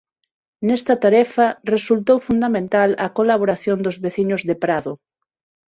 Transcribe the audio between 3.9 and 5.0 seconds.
veciños de Prado.